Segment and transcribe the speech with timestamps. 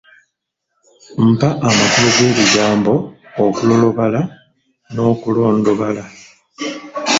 [1.31, 2.93] Mpa amakulu g'ebigambo
[3.45, 4.21] okulolobala
[4.93, 6.03] n'okulondobala.